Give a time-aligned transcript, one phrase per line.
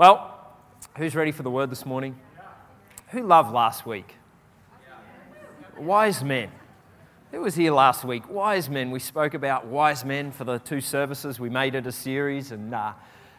[0.00, 0.34] Well,
[0.96, 2.18] who's ready for the word this morning?
[3.08, 4.14] Who loved last week?
[5.78, 6.50] Wise men.
[7.32, 8.26] Who was here last week?
[8.30, 8.90] Wise men.
[8.90, 11.38] We spoke about wise men for the two services.
[11.38, 12.94] We made it a series, and uh,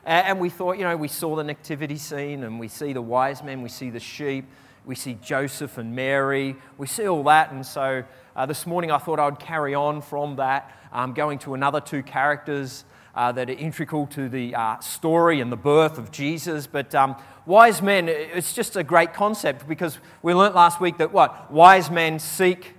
[0.06, 3.42] and we thought, you know, we saw the nativity scene, and we see the wise
[3.42, 4.46] men, we see the sheep,
[4.86, 8.04] we see Joseph and Mary, we see all that, and so
[8.36, 11.82] uh, this morning I thought I would carry on from that, um, going to another
[11.82, 12.86] two characters
[13.16, 16.68] uh, that are integral to the uh, story and the birth of Jesus.
[16.68, 21.12] But um, wise men, it's just a great concept because we learnt last week that
[21.12, 21.52] what?
[21.52, 22.76] Wise men seek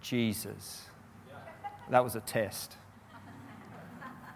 [0.00, 0.82] Jesus.
[1.90, 2.76] That was a test.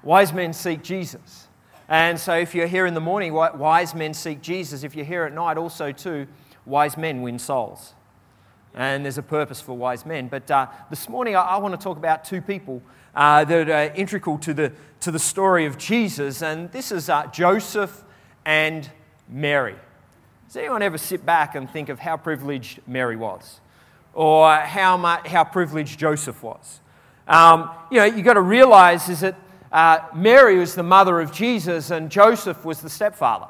[0.03, 1.49] Wise men seek Jesus.
[1.89, 4.83] And so if you're here in the morning, wise men seek Jesus.
[4.83, 6.27] If you're here at night, also too,
[6.65, 7.95] wise men win souls.
[8.75, 10.29] And there's a purpose for wise men.
[10.29, 12.83] But uh, this morning, I, I, want to talk about two people
[13.17, 16.43] uh, that are integral to the, to the story of Jesus.
[16.43, 18.05] And this is uh, Joseph
[18.45, 18.89] and
[19.29, 19.75] Mary.
[20.47, 23.61] Does anyone ever sit back and think of how privileged Mary was?
[24.13, 26.81] Or how, much, how privileged Joseph was?
[27.27, 29.37] Um, you know, you've got to realize is that
[29.73, 33.49] uh, Mary was the mother of Jesus and Joseph was the stepfather.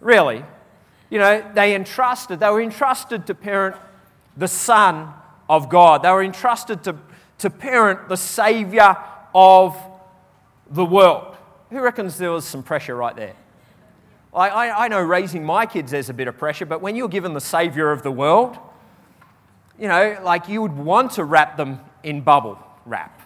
[0.00, 0.44] Really.
[1.10, 3.76] You know, they entrusted, they were entrusted to parent
[4.36, 5.12] the Son
[5.48, 6.02] of God.
[6.02, 6.96] They were entrusted to,
[7.38, 8.96] to parent the Savior
[9.34, 9.76] of
[10.70, 11.36] the world.
[11.70, 13.34] Who reckons there was some pressure right there?
[14.32, 17.08] I, I, I know raising my kids there's a bit of pressure, but when you're
[17.08, 18.58] given the Savior of the world,
[19.78, 23.20] you know, like you would want to wrap them in bubble wrap.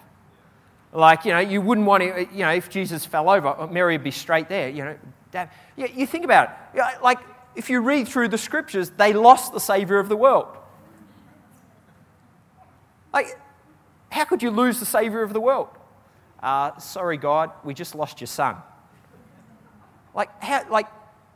[0.93, 3.95] Like, you know, you wouldn't want to, you know, if Jesus fell over, uh, Mary
[3.95, 4.97] would be straight there, you know.
[5.31, 5.51] Dad.
[5.77, 7.03] You think about it.
[7.03, 7.19] Like,
[7.55, 10.57] if you read through the scriptures, they lost the Savior of the world.
[13.13, 13.39] Like,
[14.11, 15.69] how could you lose the Savior of the world?
[16.43, 18.57] Uh, sorry, God, we just lost your son.
[20.15, 20.87] Like, how, like,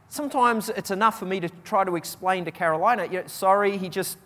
[0.08, 3.88] sometimes it's enough for me to try to explain to Carolina, you know, sorry, he
[3.88, 4.18] just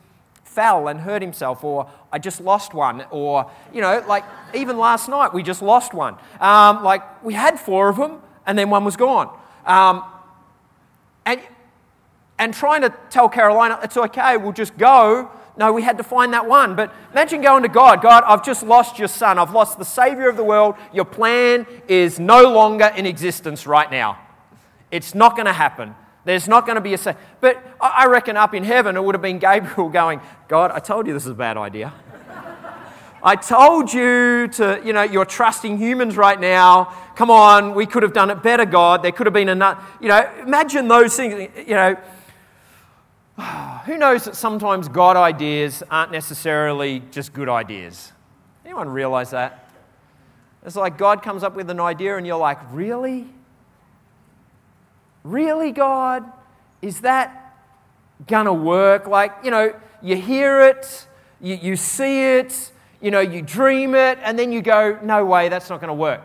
[0.43, 4.25] fell and hurt himself, or I just lost one, or, you know, like
[4.55, 6.17] even last night we just lost one.
[6.41, 9.37] Um, like we had four of them and then one was gone.
[9.65, 10.05] Um,
[11.25, 11.41] and,
[12.39, 15.31] and trying to tell Carolina, it's okay, we'll just go.
[15.57, 16.77] No, we had to find that one.
[16.77, 19.39] But imagine going to God God, I've just lost your son.
[19.39, 20.75] I've lost the Savior of the world.
[20.93, 24.19] Your plan is no longer in existence right now.
[24.91, 25.95] It's not going to happen.
[26.25, 26.99] There's not going to be a.
[26.99, 30.81] Sa- but I reckon up in heaven it would have been Gabriel going, God, I
[30.81, 31.95] told you this is a bad idea.
[33.23, 36.95] I told you to, you know, you're trusting humans right now.
[37.17, 39.03] Come on, we could have done it better, God.
[39.03, 41.97] There could have been another, you know, imagine those things, you know.
[43.87, 48.13] Who knows that sometimes God ideas aren't necessarily just good ideas?
[48.65, 49.71] Anyone realize that?
[50.65, 53.27] It's like God comes up with an idea and you're like, really?
[55.23, 56.25] Really, God?
[56.83, 57.57] Is that
[58.27, 59.07] gonna work?
[59.07, 61.07] Like, you know, you hear it,
[61.41, 65.49] you, you see it, you know, you dream it, and then you go, no way,
[65.49, 66.23] that's not gonna work.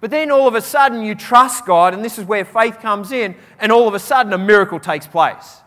[0.00, 3.12] But then all of a sudden you trust God, and this is where faith comes
[3.12, 5.60] in, and all of a sudden a miracle takes place.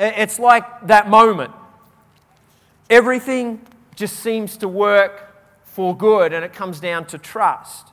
[0.00, 1.52] It's like that moment.
[2.88, 3.60] Everything
[3.94, 7.88] just seems to work for good, and it comes down to trust.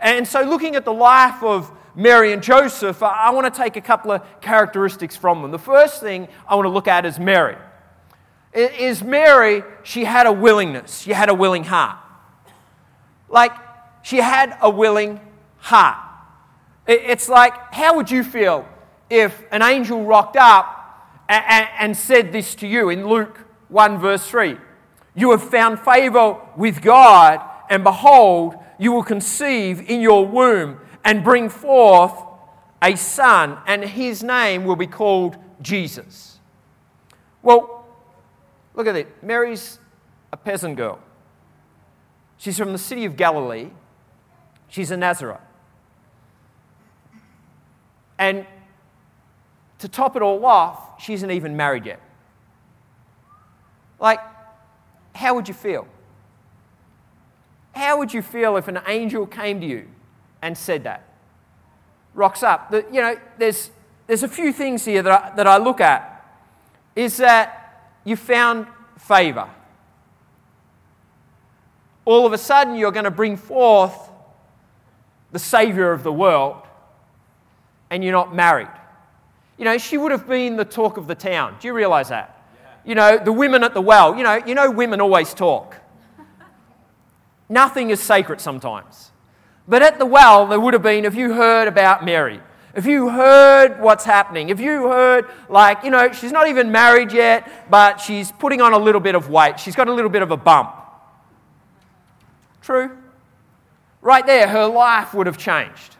[0.00, 3.80] And so, looking at the life of Mary and Joseph, I want to take a
[3.82, 5.50] couple of characteristics from them.
[5.50, 7.56] The first thing I want to look at is Mary.
[8.54, 11.98] Is Mary, she had a willingness, she had a willing heart.
[13.28, 13.52] Like,
[14.02, 15.20] she had a willing
[15.58, 15.98] heart.
[16.86, 18.66] It's like, how would you feel
[19.10, 20.79] if an angel rocked up
[21.30, 24.56] and said this to you in Luke 1, verse 3?
[25.14, 31.22] You have found favor with God, and behold, you will conceive in your womb and
[31.22, 32.14] bring forth
[32.82, 36.38] a son, and his name will be called Jesus.
[37.42, 37.86] Well,
[38.74, 39.22] look at it.
[39.22, 39.78] Mary's
[40.32, 40.98] a peasant girl.
[42.38, 43.70] She's from the city of Galilee.
[44.68, 45.40] She's a Nazareth.
[48.18, 48.46] And
[49.80, 52.00] to top it all off, she isn't even married yet.
[53.98, 54.20] Like,
[55.14, 55.86] how would you feel?
[57.72, 59.86] How would you feel if an angel came to you
[60.42, 61.04] and said that.
[62.14, 62.70] Rocks up.
[62.70, 63.70] The, you know, there's,
[64.06, 66.06] there's a few things here that I, that I look at.
[66.96, 68.66] Is that you found
[68.98, 69.48] favor.
[72.04, 74.10] All of a sudden, you're going to bring forth
[75.30, 76.56] the Savior of the world,
[77.88, 78.68] and you're not married.
[79.60, 81.54] You know, she would have been the talk of the town.
[81.60, 82.42] Do you realize that?
[82.54, 82.70] Yeah.
[82.82, 84.16] You know, the women at the well.
[84.16, 85.76] You know, you know women always talk.
[87.46, 89.10] Nothing is sacred sometimes.
[89.68, 92.40] But at the well, there would have been, if you heard about Mary,
[92.74, 97.12] if you heard what's happening, if you heard, like, you know, she's not even married
[97.12, 100.22] yet, but she's putting on a little bit of weight, she's got a little bit
[100.22, 100.74] of a bump.
[102.62, 102.96] True?
[104.00, 105.96] Right there, her life would have changed.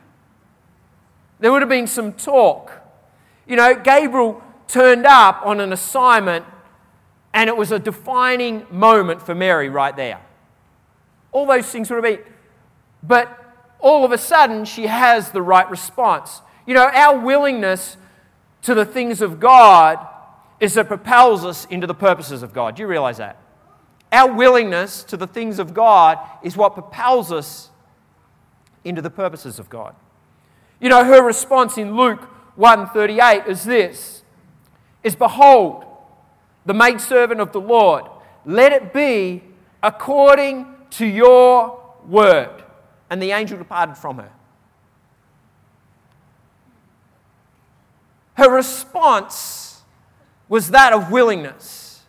[1.40, 2.80] There would have been some talk.
[3.50, 6.44] You know, Gabriel turned up on an assignment,
[7.35, 10.20] and it was a defining moment for Mary right there.
[11.32, 12.32] All those things would have been.
[13.02, 13.37] But
[13.81, 16.43] all of a sudden, she has the right response.
[16.64, 17.97] You know, our willingness
[18.62, 19.99] to the things of God
[20.61, 22.76] is that propels us into the purposes of God.
[22.76, 23.37] Do you realize that?
[24.12, 27.70] Our willingness to the things of God is what propels us
[28.85, 29.96] into the purposes of God.
[30.81, 32.29] You know, her response in Luke
[32.60, 34.22] 1:38 is this:
[35.02, 35.84] is behold,
[36.66, 38.04] the maidservant of the Lord,
[38.44, 39.42] let it be
[39.82, 42.62] according to your word.
[43.08, 44.30] And the angel departed from her.
[48.34, 49.82] Her response
[50.48, 52.02] was that of willingness,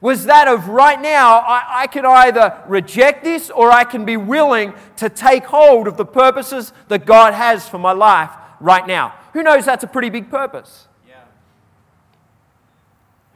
[0.00, 4.16] was that of right now, I, I can either reject this or I can be
[4.16, 8.30] willing to take hold of the purposes that God has for my life
[8.60, 9.14] right now.
[9.32, 10.88] Who knows that's a pretty big purpose?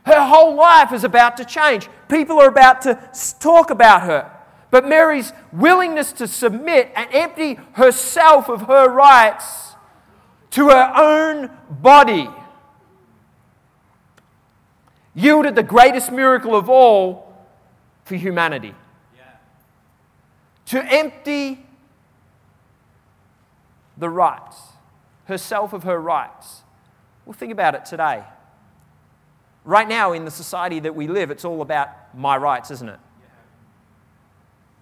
[0.05, 1.89] Her whole life is about to change.
[2.09, 2.99] People are about to
[3.41, 4.31] talk about her.
[4.71, 9.73] But Mary's willingness to submit and empty herself of her rights
[10.51, 12.29] to her own body
[15.15, 17.33] yielded the greatest miracle of all
[18.05, 18.75] for humanity.
[19.17, 19.23] Yeah.
[20.67, 21.65] To empty
[23.97, 24.57] the rights,
[25.25, 26.63] herself of her rights.
[27.25, 28.25] Well, think about it today.
[29.65, 33.01] Right now, in the society that we live, it's all about my rights, isn't it?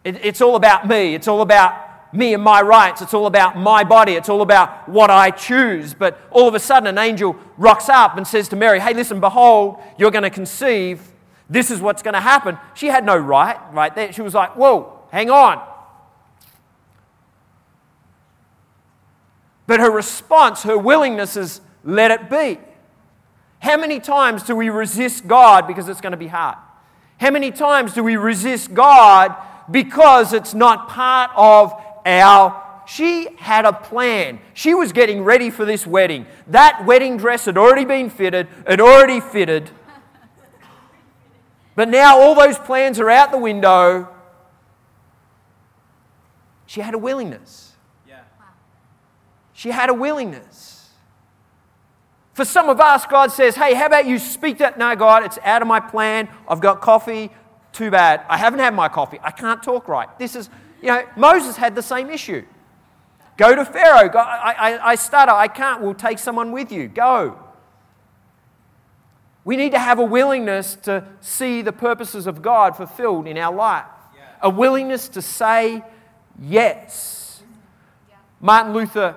[0.04, 1.14] it it's all about me.
[1.14, 3.00] It's all about me and my rights.
[3.00, 4.14] It's all about my body.
[4.14, 5.94] It's all about what I choose.
[5.94, 9.20] But all of a sudden, an angel rocks up and says to Mary, Hey, listen,
[9.20, 11.12] behold, you're going to conceive.
[11.48, 12.58] This is what's going to happen.
[12.74, 14.12] She had no right right there.
[14.12, 15.71] She was like, Whoa, hang on.
[19.66, 22.58] But her response, her willingness is, Let it be.
[23.60, 26.58] How many times do we resist God because it's going to be hard?
[27.18, 29.36] How many times do we resist God
[29.70, 31.72] because it's not part of
[32.04, 34.40] our she had a plan.
[34.54, 36.26] She was getting ready for this wedding.
[36.48, 39.70] That wedding dress had already been fitted, it already fitted.
[41.74, 44.08] But now all those plans are out the window.
[46.66, 47.71] She had a willingness.
[49.62, 50.90] She had a willingness.
[52.34, 54.76] For some of us, God says, Hey, how about you speak that?
[54.76, 56.28] No, God, it's out of my plan.
[56.48, 57.30] I've got coffee.
[57.70, 58.22] Too bad.
[58.28, 59.20] I haven't had my coffee.
[59.22, 60.08] I can't talk right.
[60.18, 60.50] This is
[60.80, 62.44] you know, Moses had the same issue.
[63.36, 64.08] Go to Pharaoh.
[64.08, 65.30] Go, I, I, I stutter.
[65.30, 65.80] I can't.
[65.80, 66.88] We'll take someone with you.
[66.88, 67.38] Go.
[69.44, 73.54] We need to have a willingness to see the purposes of God fulfilled in our
[73.54, 73.86] life,
[74.16, 74.22] yeah.
[74.42, 75.84] a willingness to say
[76.40, 77.44] yes.
[78.08, 78.16] Yeah.
[78.40, 79.14] Martin Luther,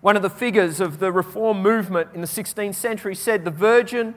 [0.00, 4.14] one of the figures of the Reform movement in the 16th century, said the virgin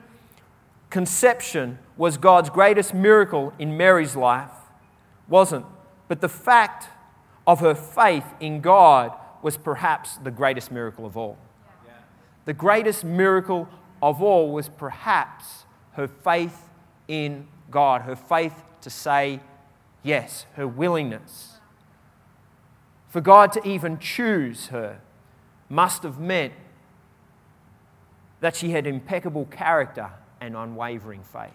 [0.90, 4.50] conception was God's greatest miracle in Mary's life.
[5.28, 5.66] Wasn't
[6.08, 6.88] but the fact
[7.46, 11.38] of her faith in God was perhaps the greatest miracle of all.
[12.44, 13.68] The greatest miracle
[14.02, 16.68] of all was perhaps her faith
[17.08, 19.40] in God, her faith to say
[20.02, 21.58] yes, her willingness.
[23.08, 25.00] For God to even choose her
[25.74, 26.52] must have meant
[28.40, 31.50] that she had impeccable character and unwavering faith.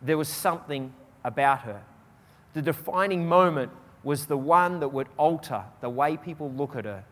[0.00, 0.92] There was something
[1.24, 1.82] about her
[2.58, 3.70] the defining moment
[4.02, 7.04] was the one that would alter the way people look at her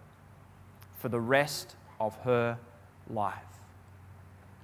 [0.99, 2.59] for the rest of her
[3.09, 3.35] life.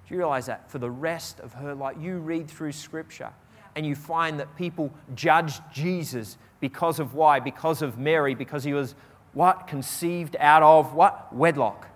[0.09, 0.71] Do you realize that?
[0.71, 1.97] For the rest of her life.
[2.00, 3.31] You read through Scripture
[3.76, 7.41] and you find that people judged Jesus because of why?
[7.41, 8.95] Because of Mary, because he was
[9.35, 9.67] what?
[9.67, 11.35] Conceived out of what?
[11.35, 11.89] Wedlock.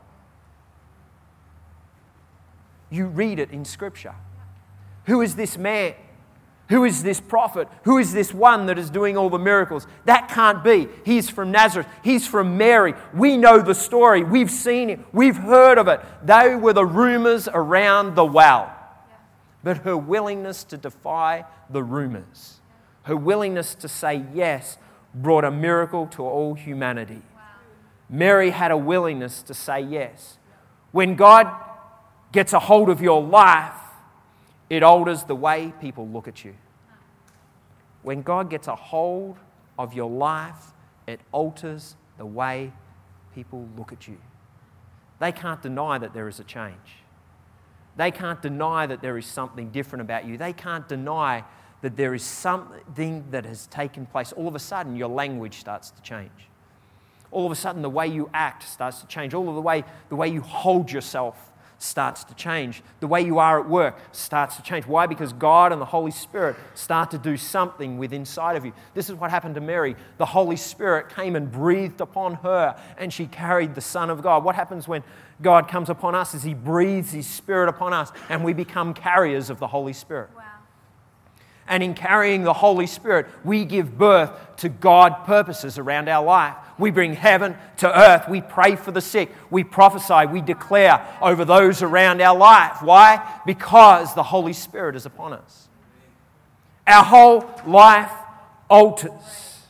[2.91, 4.15] You read it in Scripture.
[5.07, 5.95] Who is this man?
[6.69, 7.69] Who is this prophet?
[7.85, 9.87] Who is this one that is doing all the miracles?
[10.05, 10.89] That can't be.
[11.05, 11.87] He's from Nazareth.
[12.03, 12.95] He's from Mary.
[13.15, 14.25] We know the story.
[14.25, 15.01] We've seen it.
[15.13, 16.01] We've heard of it.
[16.25, 18.73] They were the rumors around the well.
[19.63, 22.61] But her willingness to defy the rumors,
[23.03, 24.79] her willingness to say yes,
[25.17, 27.23] brought a miracle to all humanity.
[28.09, 30.39] Mary had a willingness to say yes.
[30.93, 31.51] When God
[32.33, 33.73] gets a hold of your life,
[34.69, 36.55] it alters the way people look at you.
[38.03, 39.37] When God gets a hold
[39.79, 40.73] of your life,
[41.07, 42.73] it alters the way
[43.35, 44.19] people look at you.
[45.19, 47.03] They can't deny that there is a change.
[47.97, 50.37] They can't deny that there is something different about you.
[50.37, 51.45] They can't deny
[51.87, 54.33] that there is something that has taken place.
[54.33, 56.33] All of a sudden, your language starts to change.
[57.31, 59.35] All of a sudden, the way you act starts to change.
[59.35, 62.83] All of the way, the way you hold yourself starts to change.
[62.99, 64.85] The way you are at work starts to change.
[64.85, 65.07] Why?
[65.07, 68.73] Because God and the Holy Spirit start to do something within inside of you.
[68.95, 69.95] This is what happened to Mary.
[70.19, 74.43] The Holy Spirit came and breathed upon her, and she carried the Son of God.
[74.43, 75.05] What happens when
[75.41, 79.51] God comes upon us is He breathes His Spirit upon us, and we become carriers
[79.51, 80.31] of the Holy Spirit.
[80.35, 80.43] Wow.
[81.69, 86.55] And in carrying the Holy Spirit, we give birth to God purposes around our life.
[86.79, 88.29] We bring heaven to earth.
[88.29, 89.33] We pray for the sick.
[89.51, 90.27] We prophesy.
[90.27, 92.83] We declare over those around our life.
[92.83, 93.41] Why?
[93.47, 95.69] Because the Holy Spirit is upon us.
[96.87, 98.13] Our whole life
[98.69, 99.61] alters.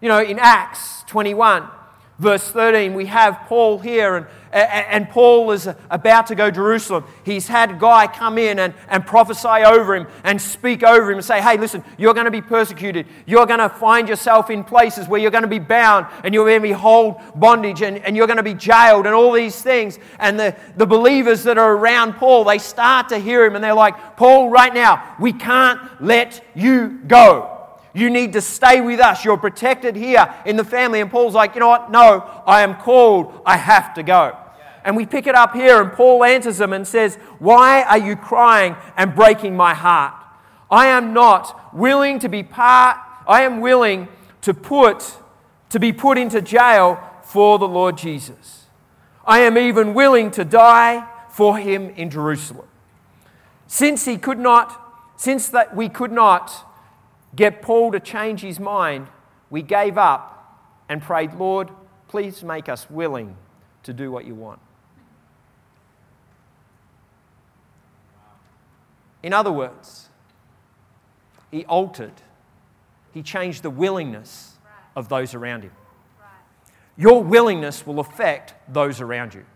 [0.00, 1.66] You know, in Acts 21,
[2.18, 7.04] verse 13, we have Paul here, and, and Paul is about to go to Jerusalem.
[7.24, 11.18] He's had a guy come in and, and prophesy over him and speak over him
[11.18, 13.06] and say, Hey, listen, you're going to be persecuted.
[13.26, 16.46] You're going to find yourself in places where you're going to be bound and you're
[16.46, 19.60] going to be hold bondage and, and you're going to be jailed and all these
[19.60, 19.98] things.
[20.20, 23.74] And the, the believers that are around Paul, they start to hear him and they're
[23.74, 27.50] like, Paul, right now, we can't let you go.
[27.92, 29.24] You need to stay with us.
[29.24, 31.00] You're protected here in the family.
[31.00, 31.90] And Paul's like, you know what?
[31.90, 33.40] No, I am called.
[33.46, 34.36] I have to go.
[34.84, 38.16] And we pick it up here, and Paul answers them and says, Why are you
[38.16, 40.14] crying and breaking my heart?
[40.70, 44.08] I am not willing to be part, I am willing
[44.42, 45.16] to put,
[45.70, 48.66] to be put into jail for the Lord Jesus.
[49.26, 52.66] I am even willing to die for him in Jerusalem.
[53.66, 54.80] Since he could not,
[55.16, 56.52] since that we could not
[57.34, 59.08] get Paul to change his mind,
[59.48, 61.70] we gave up and prayed, Lord,
[62.08, 63.36] please make us willing
[63.84, 64.60] to do what you want.
[69.24, 70.10] In other words,
[71.50, 72.12] he altered,
[73.14, 74.52] he changed the willingness
[74.94, 75.70] of those around him.
[76.98, 79.46] Your willingness will affect those around you.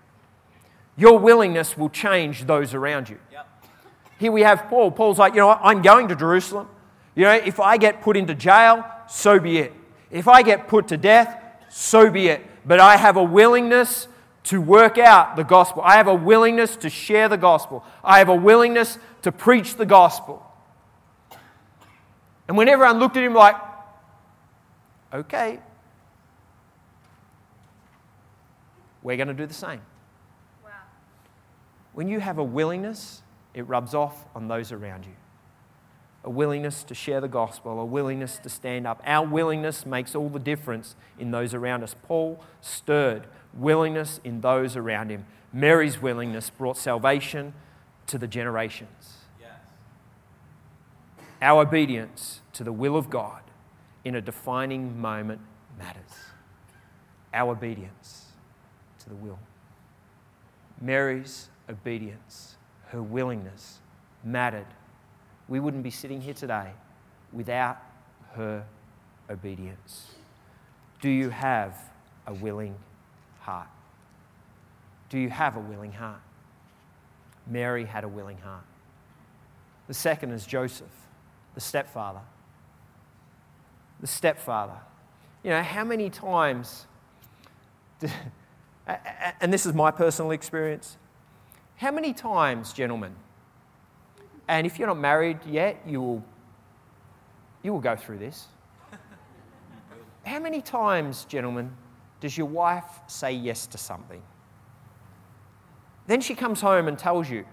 [0.96, 3.18] Your willingness will change those around you.
[4.18, 4.90] Here we have Paul.
[4.90, 5.60] Paul's like, you know what?
[5.62, 6.66] I'm going to Jerusalem.
[7.14, 9.74] You know, if I get put into jail, so be it.
[10.10, 12.40] If I get put to death, so be it.
[12.66, 14.08] But I have a willingness
[14.48, 15.82] to work out the gospel.
[15.84, 17.84] I have a willingness to share the gospel.
[18.02, 20.42] I have a willingness to preach the gospel.
[22.48, 23.56] And when everyone looked at him like,
[25.12, 25.60] okay,
[29.02, 29.82] we're going to do the same.
[30.64, 30.70] Wow.
[31.92, 35.12] When you have a willingness, it rubs off on those around you
[36.24, 39.00] a willingness to share the gospel, a willingness to stand up.
[39.06, 41.94] Our willingness makes all the difference in those around us.
[42.02, 43.24] Paul stirred
[43.54, 45.26] willingness in those around him.
[45.52, 47.54] Mary's willingness brought salvation
[48.06, 49.18] to the generations.
[49.40, 49.50] Yes.
[51.40, 53.42] Our obedience to the will of God
[54.04, 55.40] in a defining moment
[55.78, 56.12] matters.
[57.32, 58.26] Our obedience
[59.00, 59.38] to the will.
[60.80, 62.56] Mary's obedience,
[62.88, 63.80] her willingness,
[64.24, 64.66] mattered
[65.48, 66.70] we wouldn't be sitting here today
[67.32, 67.78] without
[68.34, 68.64] her
[69.30, 70.14] obedience.
[71.00, 71.76] Do you have
[72.26, 72.74] a willing
[73.40, 73.68] heart?
[75.08, 76.20] Do you have a willing heart?
[77.46, 78.64] Mary had a willing heart.
[79.86, 80.86] The second is Joseph,
[81.54, 82.20] the stepfather.
[84.00, 84.78] The stepfather.
[85.42, 86.86] You know, how many times,
[89.40, 90.98] and this is my personal experience,
[91.76, 93.14] how many times, gentlemen,
[94.48, 96.24] and if you're not married yet, you will,
[97.62, 98.46] you will go through this.
[100.24, 101.70] How many times, gentlemen,
[102.20, 104.22] does your wife say yes to something?
[106.06, 107.44] Then she comes home and tells you.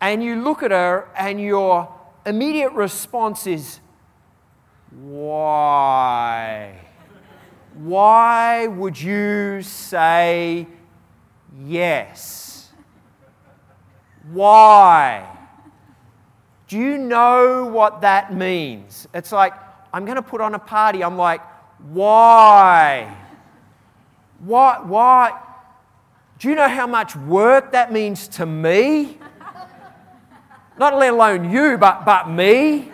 [0.00, 1.94] And you look at her, and your
[2.26, 3.80] immediate response is,
[4.90, 6.80] Why?
[7.74, 10.66] Why would you say
[11.64, 12.70] yes?
[14.32, 15.38] Why?
[16.68, 19.08] Do you know what that means?
[19.14, 19.54] It's like,
[19.92, 21.02] I'm going to put on a party.
[21.02, 21.40] I'm like,
[21.90, 23.16] why?
[24.40, 24.80] Why?
[24.82, 25.40] Why?
[26.38, 29.18] Do you know how much work that means to me?
[30.78, 32.90] Not let alone you, but, but me.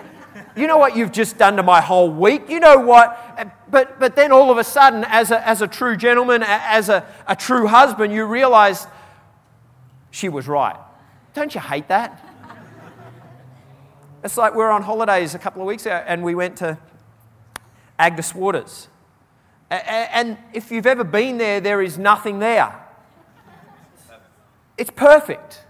[0.57, 2.49] You know what you've just done to my whole week.
[2.49, 3.63] You know what?
[3.71, 7.07] But, but then all of a sudden, as a, as a true gentleman, as a,
[7.29, 8.89] a true husband, you realize
[10.11, 10.77] she was right.
[11.35, 12.21] Don't you hate that?
[14.25, 16.79] It's like we were on holidays a couple of weeks ago and we went to
[17.99, 18.89] Agnes Waters.
[19.71, 22.75] And if you've ever been there, there is nothing there.
[24.79, 25.65] It's perfect.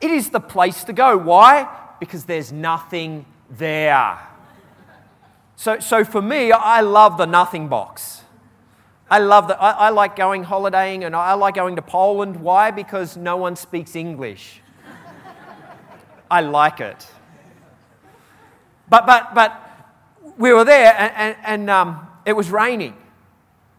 [0.00, 1.16] It is the place to go.
[1.16, 1.68] Why?
[1.98, 4.18] Because there's nothing there.
[5.56, 8.22] So, so for me, I love the nothing box.
[9.10, 9.60] I love that.
[9.60, 12.36] I, I like going holidaying and I like going to Poland.
[12.36, 12.70] Why?
[12.70, 14.60] Because no one speaks English.
[16.30, 17.06] I like it.
[18.88, 19.60] But, but, but
[20.38, 22.96] we were there and, and, and um, it was raining,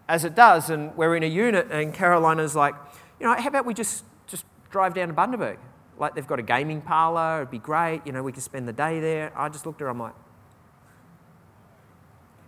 [0.08, 2.76] as it does, and we're in a unit, and Carolina's like,
[3.20, 5.58] you know, how about we just, just drive down to Bundaberg?
[5.98, 8.74] Like they've got a gaming parlour, it'd be great, you know, we could spend the
[8.74, 9.32] day there.
[9.36, 10.16] I just looked at her, I'm like,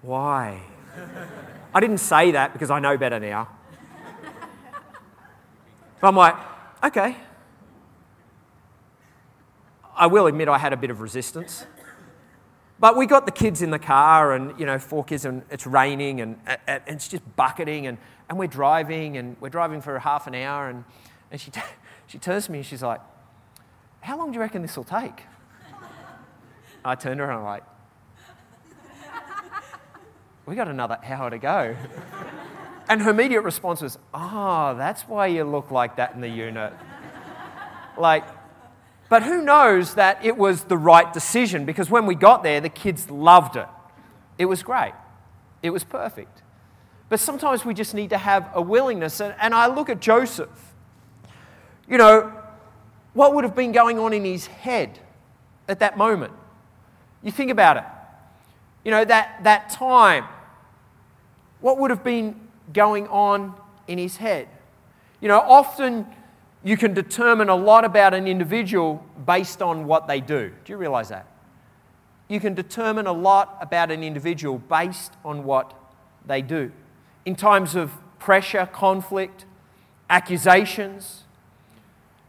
[0.01, 0.61] why?
[1.73, 3.47] I didn't say that because I know better now.
[6.01, 6.35] But I'm like,
[6.83, 7.15] okay.
[9.95, 11.65] I will admit I had a bit of resistance.
[12.83, 15.65] But we got the kids in the car, and you know, four kids, and it's
[15.65, 16.37] raining, and,
[16.67, 17.97] and it's just bucketing, and,
[18.27, 20.83] and we're driving, and we're driving for half an hour, and,
[21.31, 21.49] and she,
[22.07, 22.99] she turns to me and she's like,
[24.01, 25.23] How long do you reckon this will take?
[26.83, 27.63] I turned to her and I'm like,
[30.45, 31.77] We got another hour to go.
[32.89, 36.73] And her immediate response was, Oh, that's why you look like that in the unit.
[37.97, 38.25] Like,
[39.13, 42.67] but who knows that it was the right decision because when we got there, the
[42.67, 43.67] kids loved it.
[44.39, 44.93] It was great,
[45.61, 46.41] it was perfect.
[47.09, 49.21] But sometimes we just need to have a willingness.
[49.21, 50.49] And, I look at Joseph.
[51.87, 52.33] You know,
[53.13, 54.97] what would have been going on in his head
[55.67, 56.33] at that moment?
[57.21, 57.83] You think about it.
[58.83, 60.25] You know, that, that time,
[61.61, 62.35] what would have been
[62.73, 63.53] going on
[63.87, 64.47] in his head?
[65.21, 66.07] You know, often
[66.63, 70.51] you can determine a lot about an individual based on what they do.
[70.63, 71.27] Do you realize that?
[72.29, 75.73] You can determine a lot about an individual based on what
[76.25, 76.71] they do.
[77.25, 79.45] In times of pressure, conflict,
[80.09, 81.23] accusations,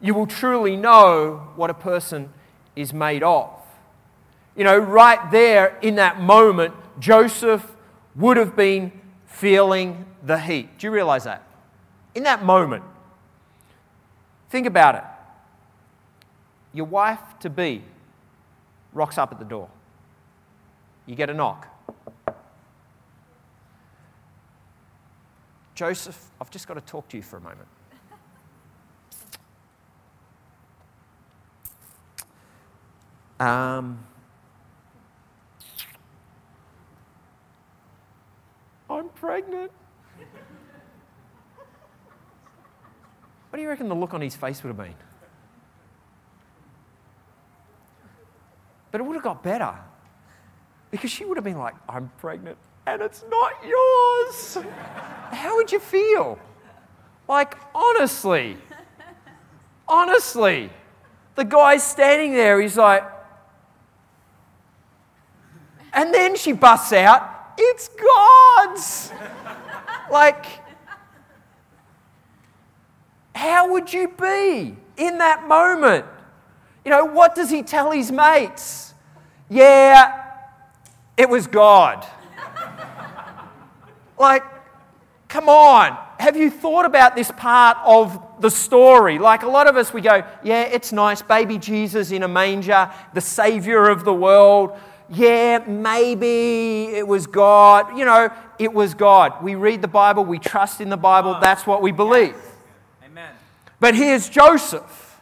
[0.00, 2.30] you will truly know what a person
[2.75, 3.50] is made of.
[4.56, 7.76] You know, right there in that moment, Joseph
[8.16, 8.92] would have been
[9.26, 10.78] feeling the heat.
[10.78, 11.42] Do you realize that?
[12.14, 12.84] In that moment,
[14.54, 15.02] Think about it.
[16.73, 17.82] Your wife to be
[18.93, 19.69] rocks up at the door.
[21.06, 21.67] You get a knock.
[25.75, 27.67] Joseph, I've just got to talk to you for a moment.
[33.40, 33.99] Um,
[38.88, 39.73] I'm pregnant.
[43.54, 44.97] What do you reckon the look on his face would have been?
[48.90, 49.73] But it would have got better
[50.90, 54.58] because she would have been like, I'm pregnant and it's not yours.
[55.30, 56.36] How would you feel?
[57.28, 58.56] Like, honestly,
[59.86, 60.69] honestly,
[61.36, 63.04] the guy's standing there, he's like,
[65.93, 69.12] and then she busts out, It's God's.
[70.10, 70.63] like,
[73.45, 76.07] how would you be in that moment?
[76.83, 78.95] You know, what does he tell his mates?
[79.50, 80.33] Yeah,
[81.17, 82.07] it was God.
[84.19, 84.43] like,
[85.28, 85.99] come on.
[86.19, 89.19] Have you thought about this part of the story?
[89.19, 92.91] Like a lot of us, we go, yeah, it's nice, baby Jesus in a manger,
[93.13, 94.78] the Savior of the world.
[95.11, 97.99] Yeah, maybe it was God.
[97.99, 99.43] You know, it was God.
[99.43, 102.37] We read the Bible, we trust in the Bible, that's what we believe.
[103.84, 105.20] But here's Joseph.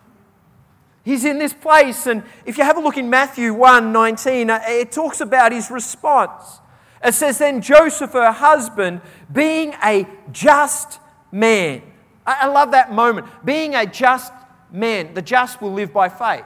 [1.04, 4.60] He's in this place, and if you have a look in Matthew 1 19, uh,
[4.68, 6.60] it talks about his response.
[7.04, 9.00] It says, Then Joseph, her husband,
[9.32, 11.00] being a just
[11.32, 11.82] man.
[12.24, 13.26] I love that moment.
[13.44, 14.32] Being a just
[14.70, 16.44] man, the just will live by faith.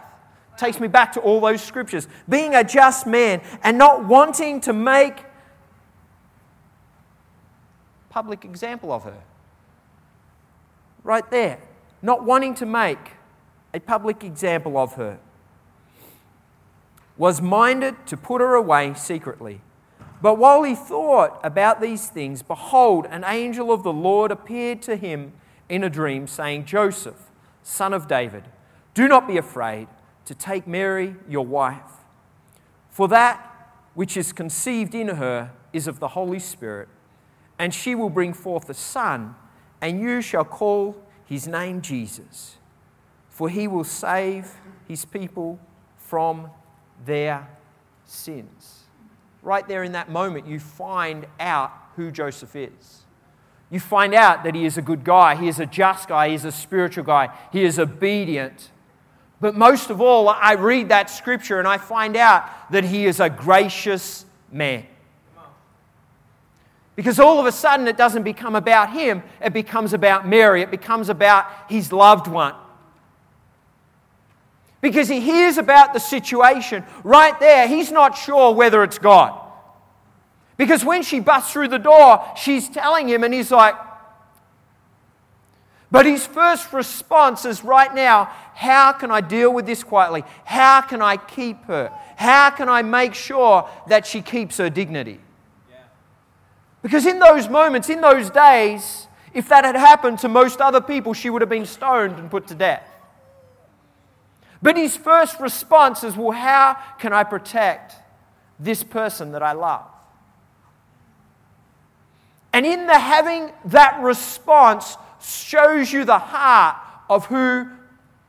[0.57, 2.09] Takes me back to all those scriptures.
[2.27, 5.23] Being a just man and not wanting to make
[8.09, 9.23] public example of her.
[11.05, 11.59] Right there
[12.07, 13.15] not wanting to make
[13.75, 15.19] a public example of her,
[17.17, 19.61] was minded to put her away secretly.
[20.23, 24.95] But while he thought about these things, behold, an angel of the Lord appeared to
[24.95, 25.33] him
[25.69, 27.29] in a dream, saying, Joseph,
[27.65, 28.45] son of David,
[28.95, 29.89] do not be afraid
[30.27, 32.05] to take Mary, your wife,
[32.89, 36.89] for that which is conceived in her is of the Holy Spirit,
[37.59, 39.35] and she will bring forth a son,
[39.81, 42.57] and you shall call his name Jesus,
[43.29, 44.55] for he will save
[44.89, 45.59] his people
[45.97, 46.49] from
[47.05, 47.49] their
[48.05, 48.85] sins.
[49.43, 53.03] Right there in that moment, you find out who Joseph is.
[53.71, 56.35] You find out that he is a good guy, he is a just guy, he
[56.35, 58.71] is a spiritual guy, he is obedient.
[59.41, 63.21] But most of all, I read that scripture and I find out that he is
[63.21, 64.87] a gracious man.
[66.97, 70.71] Because all of a sudden it doesn't become about him, it becomes about Mary, it
[70.71, 72.55] becomes about his loved one.
[74.81, 79.39] Because he hears about the situation right there, he's not sure whether it's God.
[80.57, 83.75] Because when she busts through the door, she's telling him, and he's like,
[85.91, 90.25] but his first response is right now, how can I deal with this quietly?
[90.45, 91.93] How can I keep her?
[92.17, 95.21] How can I make sure that she keeps her dignity?
[96.87, 101.15] Because in those moments, in those days, if that had happened to most other people,
[101.15, 102.89] she would have been stoned and put to death.
[104.63, 107.97] But his first response is, well, how can I protect
[108.61, 109.85] this person that I love?
[112.53, 116.77] And in the having that response shows you the heart
[117.11, 117.69] of who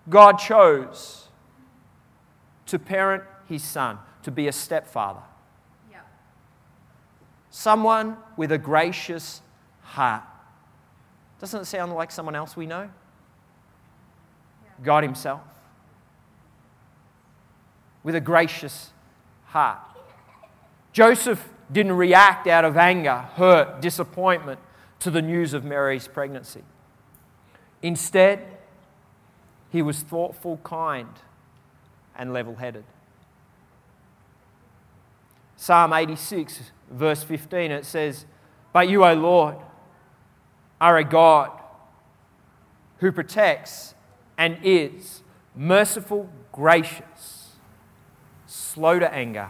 [0.10, 1.28] God chose
[2.65, 5.22] to parent his son, to be a stepfather.
[7.58, 9.41] Someone with a gracious
[9.82, 10.22] heart.
[11.41, 12.88] Doesn't it sound like someone else we know?
[14.84, 15.41] God Himself.
[18.04, 18.91] With a gracious
[19.48, 19.80] heart.
[20.93, 24.60] Joseph didn't react out of anger, hurt, disappointment
[25.00, 26.62] to the news of Mary's pregnancy.
[27.82, 28.46] Instead,
[29.72, 31.10] he was thoughtful, kind,
[32.15, 32.84] and level headed.
[35.58, 38.26] Psalm 86, verse 15, it says,
[38.72, 39.56] But you, O Lord,
[40.80, 41.52] are a God
[43.00, 43.96] who protects
[44.38, 45.24] and is
[45.56, 47.56] merciful, gracious,
[48.46, 49.50] slow to anger,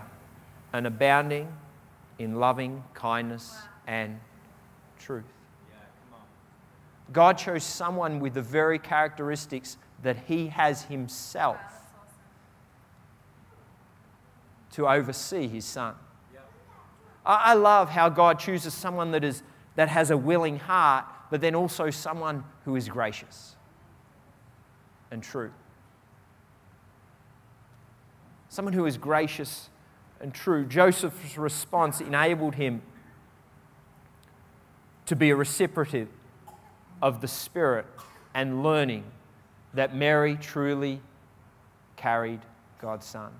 [0.71, 1.51] and abounding
[2.17, 4.19] in loving kindness and
[4.97, 5.25] truth.
[7.11, 11.76] God chose someone with the very characteristics that He has Himself
[14.77, 15.95] to oversee His Son.
[17.25, 19.41] I love how God chooses someone that, is,
[19.75, 23.55] that has a willing heart, but then also someone who is gracious
[25.09, 25.51] and true.
[28.49, 29.71] Someone who is gracious
[30.21, 30.63] and true.
[30.63, 32.83] Joseph's response enabled him
[35.07, 36.11] to be a recipient
[37.01, 37.87] of the Spirit
[38.35, 39.05] and learning
[39.73, 41.01] that Mary truly
[41.95, 42.41] carried
[42.79, 43.31] God's Son.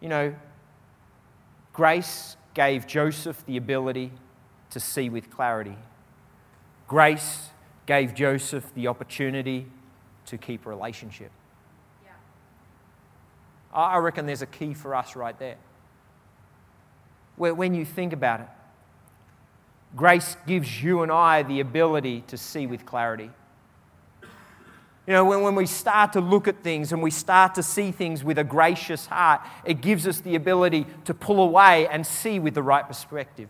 [0.00, 0.34] You know,
[1.72, 4.12] grace gave Joseph the ability
[4.70, 5.76] to see with clarity.
[6.88, 7.50] Grace
[7.86, 9.66] gave Joseph the opportunity
[10.26, 11.30] to keep a relationship.
[13.76, 15.58] I reckon there's a key for us right there.
[17.36, 18.48] Where when you think about it,
[19.94, 23.30] grace gives you and I the ability to see with clarity.
[25.06, 27.92] You know, when, when we start to look at things and we start to see
[27.92, 32.38] things with a gracious heart, it gives us the ability to pull away and see
[32.38, 33.48] with the right perspective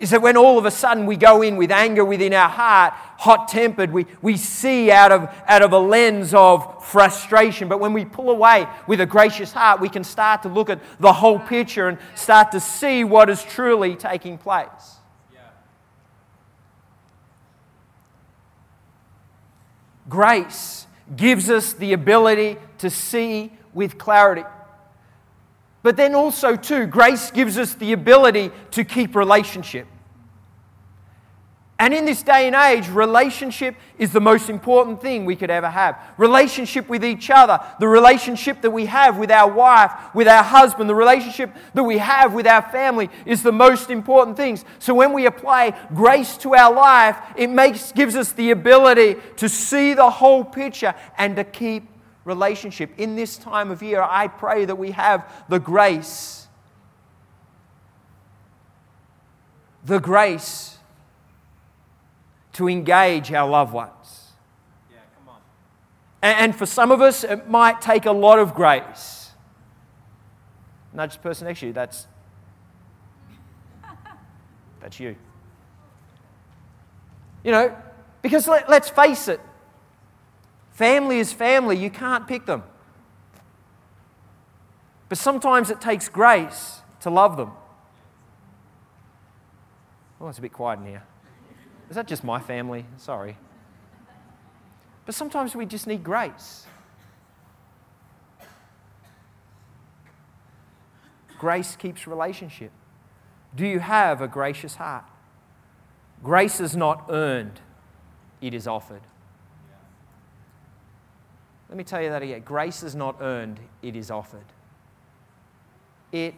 [0.00, 2.94] is that when all of a sudden we go in with anger within our heart,
[2.94, 7.68] hot tempered, we, we see out of, out of a lens of frustration.
[7.68, 10.80] But when we pull away with a gracious heart, we can start to look at
[10.98, 14.99] the whole picture and start to see what is truly taking place.
[20.10, 24.44] Grace gives us the ability to see with clarity.
[25.82, 29.86] But then also, too, grace gives us the ability to keep relationship.
[31.80, 35.70] And in this day and age, relationship is the most important thing we could ever
[35.70, 35.98] have.
[36.18, 40.90] Relationship with each other, the relationship that we have with our wife, with our husband,
[40.90, 44.62] the relationship that we have with our family is the most important things.
[44.78, 49.48] So when we apply grace to our life, it makes, gives us the ability to
[49.48, 51.88] see the whole picture and to keep
[52.26, 52.90] relationship.
[52.98, 56.46] In this time of year, I pray that we have the grace,
[59.82, 60.76] the grace
[62.60, 64.32] to engage our loved ones.
[64.90, 65.40] Yeah, come on.
[66.22, 69.30] And for some of us, it might take a lot of grace.
[70.92, 72.06] Nudge the person next to you, that's,
[74.80, 75.16] that's you.
[77.42, 77.76] You know,
[78.22, 79.40] because let, let's face it,
[80.80, 82.62] Family is family, you can't pick them.
[85.10, 87.50] But sometimes it takes grace to love them.
[90.18, 91.02] Oh, it's a bit quiet in here.
[91.90, 92.86] Is that just my family?
[92.96, 93.36] Sorry.
[95.04, 96.66] But sometimes we just need grace.
[101.38, 102.70] Grace keeps relationship.
[103.56, 105.04] Do you have a gracious heart?
[106.22, 107.60] Grace is not earned,
[108.40, 109.00] it is offered.
[111.68, 112.42] Let me tell you that again.
[112.42, 114.44] Grace is not earned, it is offered.
[116.12, 116.34] It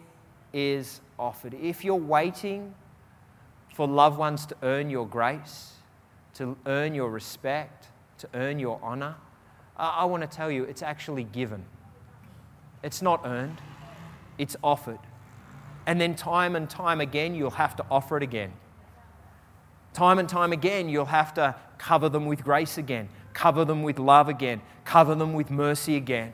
[0.53, 1.53] is offered.
[1.55, 2.73] If you're waiting
[3.73, 5.73] for loved ones to earn your grace,
[6.35, 7.87] to earn your respect,
[8.19, 9.15] to earn your honor,
[9.75, 11.65] I, want to tell you it's actually given.
[12.83, 13.59] It's not earned,
[14.37, 14.99] it's offered.
[15.87, 18.53] And then time and time again, you'll have to offer it again.
[19.93, 23.97] Time and time again, you'll have to cover them with grace again, cover them with
[23.97, 26.33] love again, cover them with mercy again.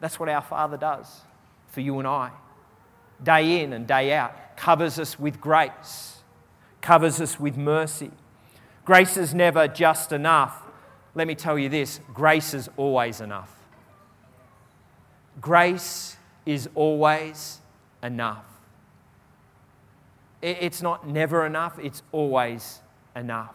[0.00, 1.22] That's what our Father does
[1.68, 2.30] for you and I.
[3.22, 6.22] Day in and day out, covers us with grace,
[6.80, 8.10] covers us with mercy.
[8.84, 10.62] Grace is never just enough.
[11.14, 13.54] Let me tell you this grace is always enough.
[15.40, 17.60] Grace is always
[18.02, 18.44] enough.
[20.42, 22.80] It's not never enough, it's always
[23.16, 23.54] enough.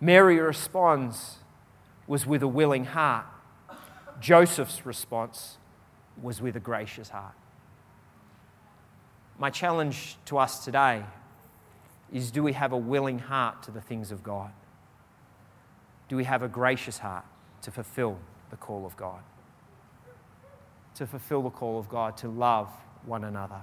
[0.00, 1.38] Mary responds
[2.06, 3.26] was with a willing heart.
[4.20, 5.58] Joseph's response
[6.20, 7.34] was with a gracious heart.
[9.38, 11.04] My challenge to us today
[12.12, 14.50] is do we have a willing heart to the things of God?
[16.08, 17.24] Do we have a gracious heart
[17.62, 18.18] to fulfill
[18.50, 19.20] the call of God?
[20.96, 22.68] To fulfill the call of God to love
[23.04, 23.60] one another.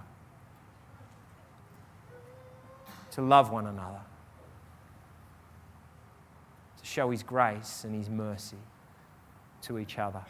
[3.11, 4.01] To love one another.
[6.77, 8.57] To show His grace and His mercy
[9.63, 10.21] to each other.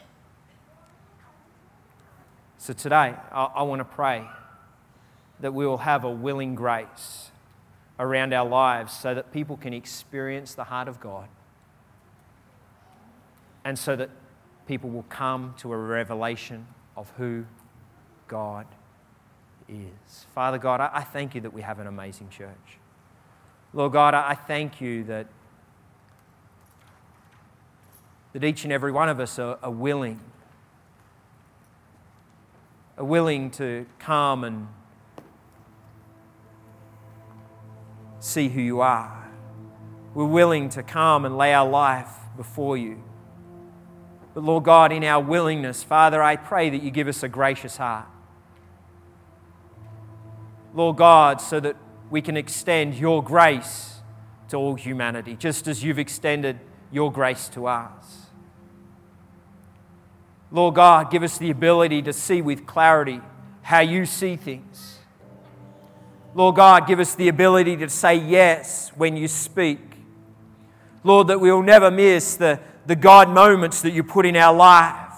[2.58, 4.25] So today, I, I want to pray
[5.39, 7.32] that we will have a willing grace
[8.00, 11.28] around our lives so that people can experience the heart of God
[13.63, 14.10] and so that
[14.67, 17.45] people will come to a revelation of who
[18.28, 18.65] God
[19.67, 20.26] is.
[20.34, 22.80] Father God, I thank you that we have an amazing church.
[23.74, 25.28] Lord God, I thank you that,
[28.34, 30.19] that each and every one of us are, are willing
[32.98, 34.67] are willing to come and
[38.26, 39.30] see who you are.
[40.14, 43.04] We're willing to come and lay our life before you.
[44.34, 47.78] But Lord God, in our willingness, Father, I pray that you give us a gracious
[47.78, 48.08] heart.
[50.74, 51.78] Lord God, so that
[52.10, 54.02] we can extend your grace
[54.50, 56.60] to all humanity, just as you've extended
[56.92, 58.28] your grace to us.
[60.52, 63.22] Lord God, give us the ability to see with clarity
[63.62, 65.00] how you see things.
[66.36, 69.80] Lord God, give us the ability to say yes when you speak.
[71.04, 74.54] Lord, that we will never miss the, the God moments that you put in our
[74.54, 75.13] life.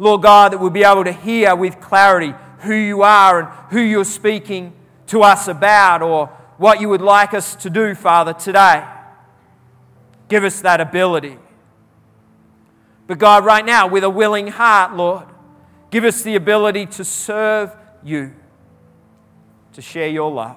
[0.00, 3.80] Lord God, that we'll be able to hear with clarity who you are and who
[3.80, 4.72] you're speaking
[5.06, 6.26] to us about or
[6.56, 8.84] what you would like us to do, Father, today.
[10.28, 11.38] Give us that ability.
[13.06, 15.26] But God, right now, with a willing heart, Lord,
[15.90, 18.34] give us the ability to serve you,
[19.72, 20.56] to share your love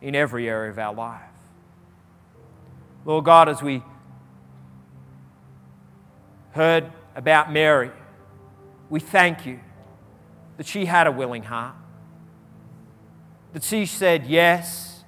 [0.00, 1.20] in every area of our life.
[3.04, 3.82] Lord God, as we
[6.52, 7.90] heard about Mary,
[8.88, 9.60] we thank you
[10.56, 11.74] that she had a willing heart,
[13.52, 15.04] that she said yes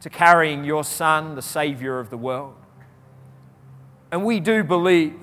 [0.00, 2.54] to carrying your Son, the Savior of the world.
[4.10, 5.18] And we do believe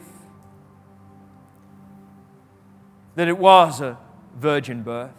[3.16, 3.98] that it was a
[4.36, 5.12] virgin birth.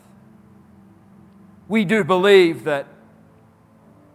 [1.68, 2.86] We do believe that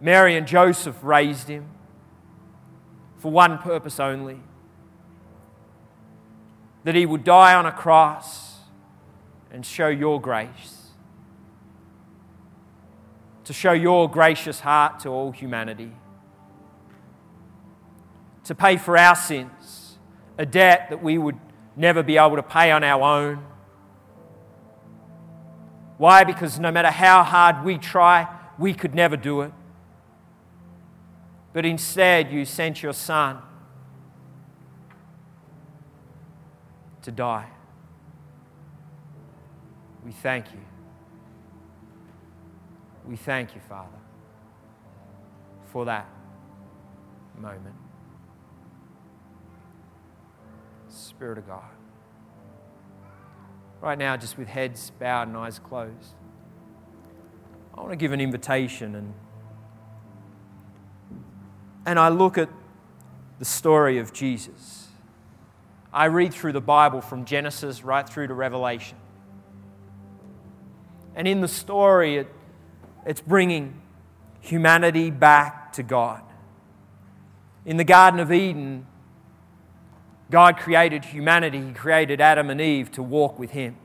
[0.00, 1.68] Mary and Joseph raised him
[3.18, 4.40] for one purpose only
[6.84, 8.58] that he would die on a cross
[9.52, 10.90] and show your grace,
[13.44, 15.92] to show your gracious heart to all humanity
[18.44, 19.98] to pay for our sins,
[20.38, 21.38] a debt that we would
[21.76, 23.44] never be able to pay on our own.
[25.98, 26.24] Why?
[26.24, 28.28] Because no matter how hard we try,
[28.58, 29.52] we could never do it.
[31.52, 33.38] But instead, you sent your son
[37.02, 37.48] to die.
[40.04, 40.60] We thank you.
[43.06, 43.88] We thank you, Father,
[45.72, 46.06] for that
[47.38, 47.74] moment.
[50.88, 51.71] Spirit of God.
[53.82, 56.14] Right now, just with heads bowed and eyes closed,
[57.74, 59.12] I want to give an invitation and
[61.84, 62.48] and I look at
[63.38, 64.86] the story of Jesus.
[65.92, 68.96] I read through the Bible from Genesis right through to Revelation.
[71.14, 72.28] And in the story, it,
[73.04, 73.80] it's bringing
[74.40, 76.22] humanity back to God.
[77.66, 78.86] In the Garden of Eden,
[80.32, 83.76] God created humanity, He created Adam and Eve to walk with Him.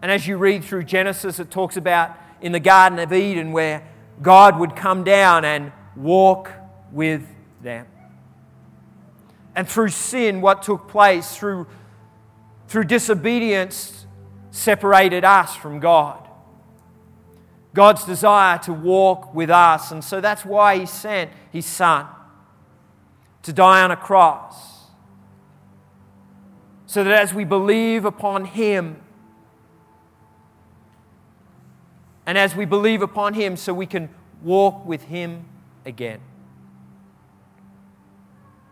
[0.00, 3.86] And as you read through Genesis, it talks about in the Garden of Eden where
[4.22, 6.50] God would come down and walk
[6.90, 7.28] with
[7.62, 7.86] them.
[9.54, 11.66] And through sin, what took place, through,
[12.68, 14.06] through disobedience,
[14.50, 16.26] separated us from God.
[17.74, 19.90] God's desire to walk with us.
[19.90, 22.06] And so that's why He sent His Son
[23.46, 24.86] to die on a cross.
[26.86, 29.00] So that as we believe upon Him,
[32.26, 34.08] and as we believe upon Him, so we can
[34.42, 35.44] walk with Him
[35.84, 36.18] again.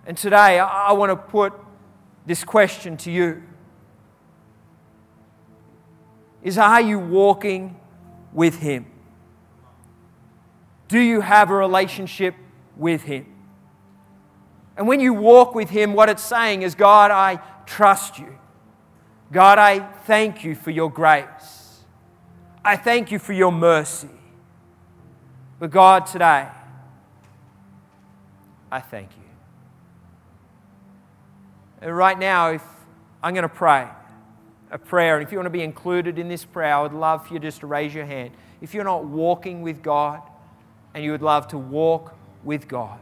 [0.08, 1.52] And today, I want to put
[2.26, 3.44] this question to you
[6.42, 7.76] is are you walking
[8.32, 8.86] with Him?
[10.88, 12.34] Do you have a relationship
[12.76, 13.33] with Him?
[14.76, 18.38] And when you walk with Him, what it's saying is, God, I trust you.
[19.32, 21.80] God, I thank you for your grace.
[22.64, 24.08] I thank you for your mercy.
[25.58, 26.48] But God, today,
[28.70, 29.22] I thank you.
[31.80, 32.62] And right now, if
[33.22, 33.88] I'm going to pray
[34.70, 37.26] a prayer, and if you want to be included in this prayer, I would love
[37.26, 38.32] for you just to raise your hand.
[38.60, 40.22] If you're not walking with God
[40.94, 42.98] and you would love to walk with God,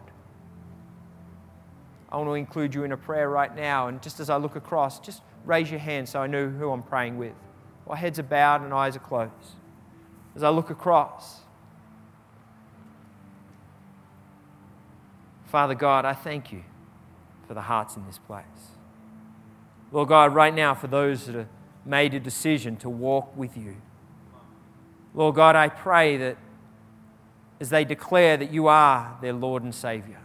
[2.13, 3.89] I want to include you in a prayer right now.
[3.89, 6.83] And just as I look across, just raise your hand so I know who I'm
[6.83, 7.33] praying with.
[7.87, 9.33] While heads are bowed and eyes are closed.
[10.37, 11.41] As I look across,
[15.47, 16.63] Father God, I thank you
[17.49, 18.45] for the hearts in this place.
[19.91, 21.49] Lord God, right now, for those that have
[21.85, 23.77] made a decision to walk with you,
[25.15, 26.37] Lord God, I pray that
[27.61, 30.22] as they declare that you are their Lord and Savior,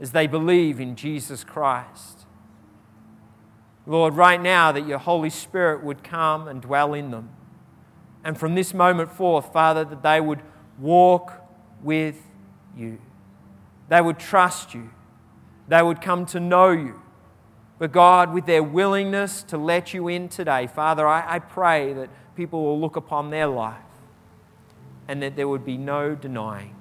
[0.00, 2.26] as they believe in Jesus Christ,
[3.86, 7.30] Lord, right now that your Holy Spirit would come and dwell in them.
[8.24, 10.40] And from this moment forth, Father, that they would
[10.78, 11.32] walk
[11.82, 12.16] with
[12.76, 13.00] you.
[13.88, 14.90] They would trust you.
[15.68, 17.00] They would come to know you.
[17.78, 22.10] But God, with their willingness to let you in today, Father, I, I pray that
[22.36, 23.76] people will look upon their life
[25.08, 26.76] and that there would be no denying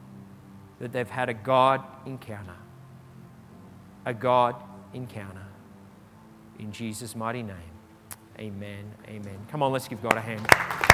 [0.80, 2.56] that they've had a God encounter.
[4.06, 4.56] A God
[4.94, 5.46] encounter.
[6.60, 7.58] In Jesus' mighty name.
[8.40, 8.92] Amen.
[9.08, 9.38] Amen.
[9.50, 10.91] Come on, let's give God a hand.